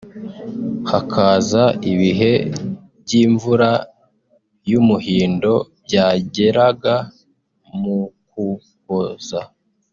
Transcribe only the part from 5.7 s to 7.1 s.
byageraga